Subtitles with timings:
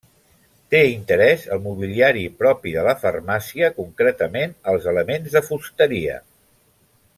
[0.75, 6.19] Té interès el mobiliari propi de la farmàcia, concretament els elements de fusteria.